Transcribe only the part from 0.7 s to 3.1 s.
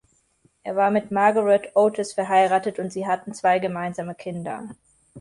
war mit Margaret Otis verheiratet und sie